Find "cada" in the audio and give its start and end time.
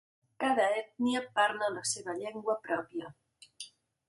0.43-0.63